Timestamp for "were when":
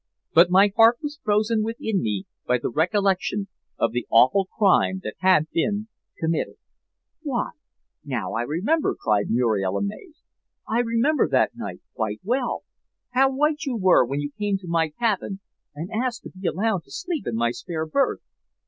13.77-14.21